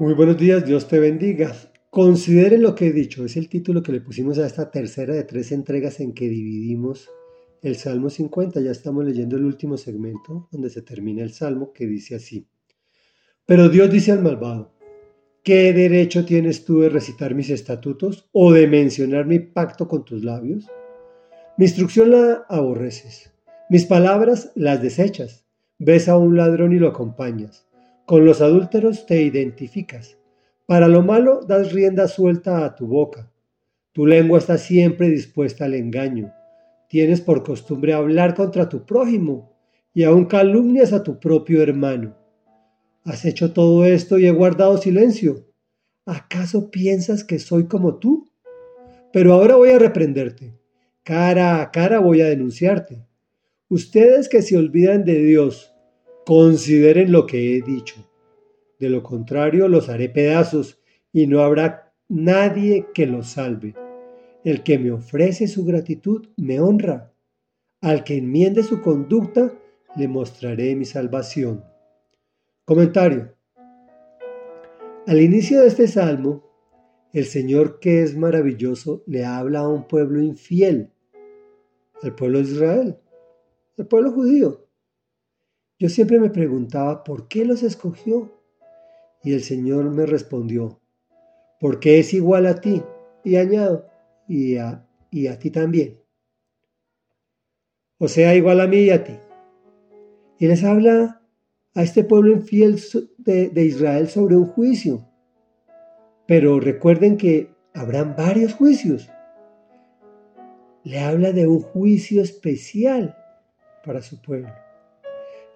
[0.00, 1.54] Muy buenos días, Dios te bendiga.
[1.90, 5.24] Consideren lo que he dicho, es el título que le pusimos a esta tercera de
[5.24, 7.10] tres entregas en que dividimos
[7.60, 8.62] el Salmo 50.
[8.62, 12.48] Ya estamos leyendo el último segmento donde se termina el Salmo que dice así.
[13.44, 14.72] Pero Dios dice al malvado,
[15.44, 20.24] ¿qué derecho tienes tú de recitar mis estatutos o de mencionar mi pacto con tus
[20.24, 20.66] labios?
[21.58, 23.34] Mi instrucción la aborreces,
[23.68, 25.44] mis palabras las desechas,
[25.78, 27.69] ves a un ladrón y lo acompañas
[28.10, 30.18] con los adúlteros te identificas.
[30.66, 33.30] Para lo malo das rienda suelta a tu boca.
[33.92, 36.32] Tu lengua está siempre dispuesta al engaño.
[36.88, 39.52] Tienes por costumbre hablar contra tu prójimo
[39.94, 42.16] y aún calumnias a tu propio hermano.
[43.04, 45.46] Has hecho todo esto y he guardado silencio.
[46.04, 48.28] ¿Acaso piensas que soy como tú?
[49.12, 50.58] Pero ahora voy a reprenderte.
[51.04, 53.06] Cara a cara voy a denunciarte.
[53.68, 55.72] Ustedes que se olvidan de Dios
[56.30, 58.08] Consideren lo que he dicho.
[58.78, 60.80] De lo contrario, los haré pedazos
[61.12, 63.74] y no habrá nadie que los salve.
[64.44, 67.12] El que me ofrece su gratitud me honra.
[67.80, 69.52] Al que enmiende su conducta,
[69.96, 71.64] le mostraré mi salvación.
[72.64, 73.34] Comentario.
[75.08, 76.44] Al inicio de este salmo,
[77.12, 80.92] el Señor que es maravilloso le habla a un pueblo infiel,
[82.00, 82.98] al pueblo de Israel,
[83.76, 84.69] al pueblo judío.
[85.80, 88.38] Yo siempre me preguntaba por qué los escogió.
[89.24, 90.78] Y el Señor me respondió,
[91.58, 92.82] porque es igual a ti.
[93.24, 93.86] Y añado,
[94.28, 95.98] y a, y a ti también.
[97.98, 99.14] O sea, igual a mí y a ti.
[100.38, 101.22] Y les habla
[101.74, 102.78] a este pueblo infiel
[103.16, 105.06] de, de Israel sobre un juicio.
[106.26, 109.10] Pero recuerden que habrán varios juicios.
[110.84, 113.16] Le habla de un juicio especial
[113.82, 114.50] para su pueblo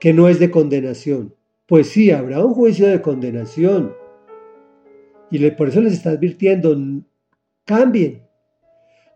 [0.05, 1.34] que no es de condenación.
[1.66, 3.94] Pues sí, habrá un juicio de condenación.
[5.30, 6.77] Y por eso les está advirtiendo,
[7.64, 8.22] cambien.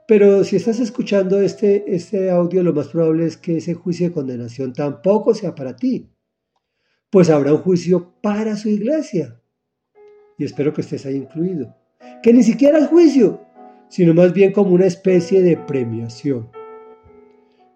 [0.06, 4.14] Pero si estás escuchando este, este audio, lo más probable es que ese juicio de
[4.14, 6.08] condenación tampoco sea para ti.
[7.10, 9.38] Pues habrá un juicio para su iglesia.
[10.38, 11.76] Y espero que estés ahí incluido.
[12.22, 13.42] Que ni siquiera es juicio,
[13.90, 16.48] sino más bien como una especie de premiación.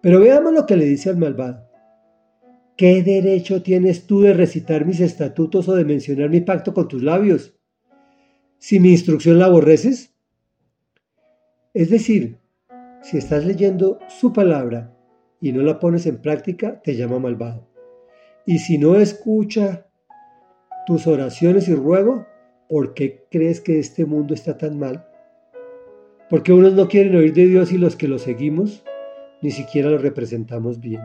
[0.01, 1.72] Pero veamos lo que le dice al malvado.
[2.75, 7.03] ¿Qué derecho tienes tú de recitar mis estatutos o de mencionar mi pacto con tus
[7.03, 7.55] labios?
[8.57, 10.15] Si mi instrucción la aborreces.
[11.75, 12.39] Es decir,
[13.01, 14.97] si estás leyendo su palabra
[15.39, 17.69] y no la pones en práctica, te llama malvado.
[18.45, 19.87] Y si no escucha
[20.87, 22.25] tus oraciones y ruego,
[22.69, 25.05] ¿por qué crees que este mundo está tan mal?
[26.27, 28.83] Porque unos no quieren oír de Dios y los que lo seguimos
[29.43, 31.01] ni siquiera lo representamos bien.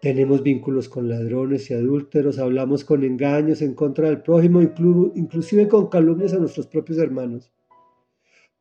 [0.00, 5.88] Tenemos vínculos con ladrones y adúlteros, hablamos con engaños en contra del prójimo, inclusive con
[5.88, 7.52] calumnias a nuestros propios hermanos.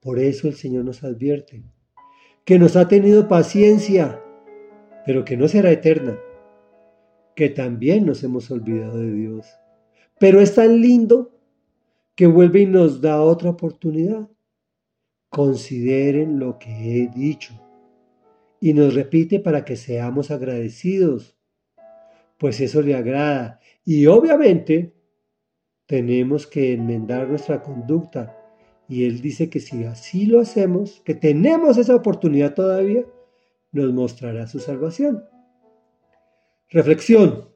[0.02, 1.64] Por eso el Señor nos advierte
[2.44, 4.22] que nos ha tenido paciencia,
[5.06, 6.18] pero que no será eterna,
[7.36, 9.48] que también nos hemos olvidado de Dios.
[10.20, 11.40] Pero es tan lindo
[12.16, 14.28] que vuelve y nos da otra oportunidad.
[15.30, 17.54] Consideren lo que he dicho
[18.62, 21.38] y nos repite para que seamos agradecidos,
[22.38, 23.60] pues eso le agrada.
[23.86, 24.94] Y obviamente
[25.86, 28.36] tenemos que enmendar nuestra conducta.
[28.88, 33.06] Y Él dice que si así lo hacemos, que tenemos esa oportunidad todavía,
[33.72, 35.24] nos mostrará su salvación.
[36.70, 37.50] Reflexión.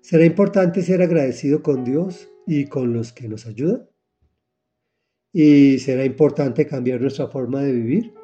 [0.00, 3.88] ¿Será importante ser agradecido con Dios y con los que nos ayudan?
[5.32, 8.21] ¿Y será importante cambiar nuestra forma de vivir?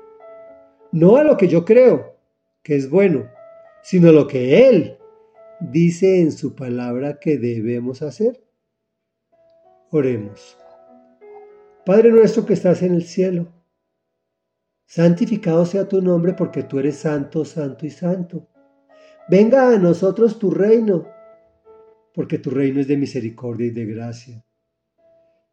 [0.93, 2.16] No a lo que yo creo
[2.62, 3.31] que es bueno,
[3.82, 4.99] sino a lo que Él
[5.60, 8.44] dice en su palabra que debemos hacer.
[9.91, 10.59] Oremos.
[11.84, 13.49] Padre nuestro que estás en el cielo,
[14.87, 18.49] santificado sea tu nombre porque tú eres santo, santo y santo.
[19.31, 21.06] Venga a nosotros tu reino,
[22.15, 24.44] porque tu reino es de misericordia y de gracia.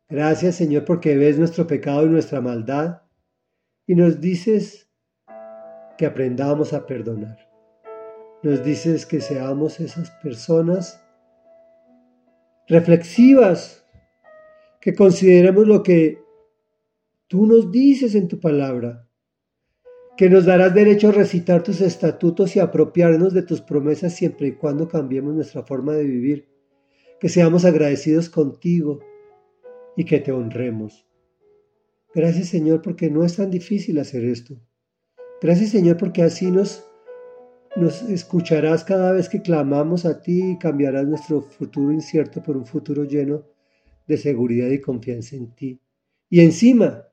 [0.07, 3.01] Gracias Señor porque ves nuestro pecado y nuestra maldad
[3.87, 4.84] y nos dices
[5.97, 7.37] que aprendamos a perdonar.
[8.43, 11.01] Nos dices que seamos esas personas
[12.67, 13.85] reflexivas,
[14.81, 16.19] que consideremos lo que
[17.27, 19.07] tú nos dices en tu palabra,
[20.17, 24.55] que nos darás derecho a recitar tus estatutos y apropiarnos de tus promesas siempre y
[24.55, 26.47] cuando cambiemos nuestra forma de vivir,
[27.19, 28.99] que seamos agradecidos contigo
[29.97, 31.05] y que te honremos.
[32.13, 34.55] Gracias Señor porque no es tan difícil hacer esto.
[35.41, 36.83] Gracias Señor porque así nos
[37.75, 42.65] Nos escucharás cada vez que clamamos a ti y cambiarás nuestro futuro incierto por un
[42.65, 43.43] futuro lleno
[44.07, 45.81] de seguridad y confianza en ti.
[46.29, 47.03] Y encima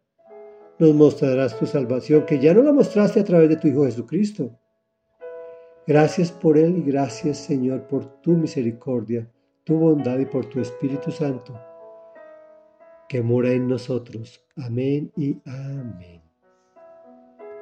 [0.78, 4.56] nos mostrarás tu salvación, que ya no la mostraste a través de tu Hijo Jesucristo.
[5.86, 9.28] Gracias por Él y gracias Señor por tu misericordia,
[9.64, 11.58] tu bondad y por tu Espíritu Santo
[13.12, 14.42] que mora en nosotros.
[14.56, 16.21] Amén y amén.